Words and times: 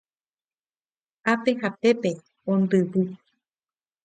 Ápe 1.33 1.51
ha 1.61 1.69
pépe 1.81 2.11
ondyvu 2.51 3.01